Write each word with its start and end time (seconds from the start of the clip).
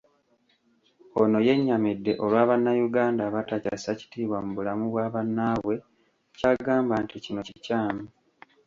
Ono 1.21 1.37
yennyamidde 1.47 2.11
olwa 2.23 2.43
bannayuganda 2.49 3.21
abatakyasa 3.25 3.91
kitiibwa 3.99 4.37
mu 4.45 4.51
bulamu 4.57 4.85
bwa 4.91 5.05
bannaabwe 5.13 5.75
ky’agamba 6.37 6.93
nti 7.03 7.17
kino 7.23 7.41
kikyamu. 7.47 8.05